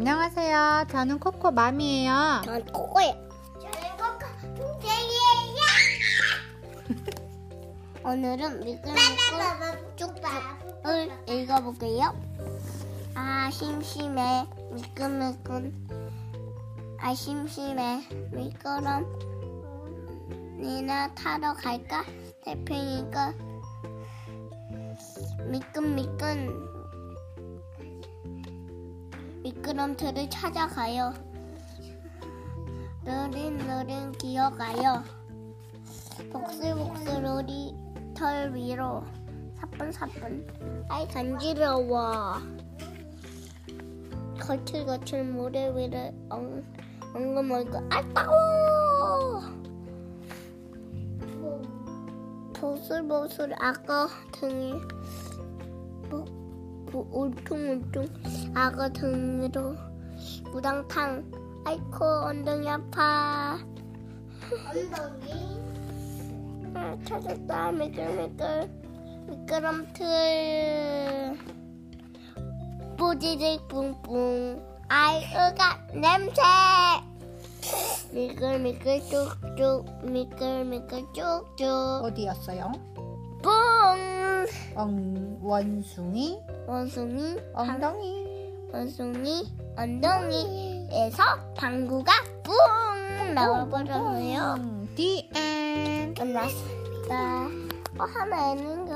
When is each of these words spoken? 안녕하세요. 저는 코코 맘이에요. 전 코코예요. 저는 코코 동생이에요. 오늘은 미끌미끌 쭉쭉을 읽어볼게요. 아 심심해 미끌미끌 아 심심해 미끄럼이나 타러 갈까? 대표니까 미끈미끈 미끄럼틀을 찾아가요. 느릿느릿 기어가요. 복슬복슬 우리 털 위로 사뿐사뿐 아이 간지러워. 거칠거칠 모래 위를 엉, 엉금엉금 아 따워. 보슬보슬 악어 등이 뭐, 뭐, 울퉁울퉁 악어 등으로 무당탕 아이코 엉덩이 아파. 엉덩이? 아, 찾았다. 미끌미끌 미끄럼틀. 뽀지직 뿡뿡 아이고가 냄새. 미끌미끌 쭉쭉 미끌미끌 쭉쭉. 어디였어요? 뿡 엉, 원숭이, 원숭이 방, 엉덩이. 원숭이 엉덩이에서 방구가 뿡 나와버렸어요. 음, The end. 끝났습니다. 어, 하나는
안녕하세요. 0.00 0.86
저는 0.90 1.18
코코 1.18 1.50
맘이에요. 1.50 2.40
전 2.42 2.64
코코예요. 2.64 3.12
저는 3.60 3.98
코코 3.98 4.24
동생이에요. 4.56 5.60
오늘은 8.08 8.60
미끌미끌 8.60 9.96
쭉쭉을 9.96 11.12
읽어볼게요. 11.28 12.18
아 13.14 13.50
심심해 13.50 14.46
미끌미끌 14.72 15.70
아 16.98 17.14
심심해 17.14 18.02
미끄럼이나 18.32 19.04
타러 21.14 21.52
갈까? 21.52 22.06
대표니까 22.42 23.34
미끈미끈 25.44 26.79
미끄럼틀을 29.42 30.28
찾아가요. 30.28 31.14
느릿느릿 33.02 34.18
기어가요. 34.18 35.02
복슬복슬 36.30 37.24
우리 37.24 37.74
털 38.14 38.54
위로 38.54 39.02
사뿐사뿐 39.58 40.86
아이 40.88 41.08
간지러워. 41.08 42.34
거칠거칠 44.38 45.24
모래 45.24 45.74
위를 45.74 46.12
엉, 46.28 46.62
엉금엉금 47.14 47.88
아 47.90 48.02
따워. 48.12 49.40
보슬보슬 52.54 53.54
악어 53.58 54.06
등이 54.32 54.74
뭐, 56.10 56.24
뭐, 56.92 57.08
울퉁울퉁 57.12 58.08
악어 58.54 58.88
등으로 58.92 59.76
무당탕 60.52 61.30
아이코 61.64 62.04
엉덩이 62.04 62.68
아파. 62.68 63.58
엉덩이? 64.68 65.60
아, 66.74 66.96
찾았다. 67.04 67.72
미끌미끌 67.72 68.70
미끄럼틀. 69.28 70.06
뽀지직 72.98 73.68
뿡뿡 73.68 74.60
아이고가 74.88 75.86
냄새. 75.94 76.42
미끌미끌 78.12 79.00
쭉쭉 79.02 80.04
미끌미끌 80.04 81.06
쭉쭉. 81.12 82.04
어디였어요? 82.04 82.72
뿡 83.42 83.48
엉, 84.74 85.38
원숭이, 85.42 86.40
원숭이 86.66 87.36
방, 87.54 87.70
엉덩이. 87.70 88.30
원숭이 88.72 89.44
엉덩이에서 89.76 91.22
방구가 91.56 92.12
뿡 92.44 92.52
나와버렸어요. 93.34 94.54
음, 94.58 94.88
The 94.94 95.28
end. 95.34 96.20
끝났습니다. 96.20 97.46
어, 97.98 98.04
하나는 98.04 98.86